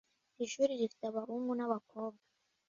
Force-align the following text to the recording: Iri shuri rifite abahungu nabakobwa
Iri 0.37 0.51
shuri 0.53 0.73
rifite 0.79 1.03
abahungu 1.07 1.51
nabakobwa 1.55 2.25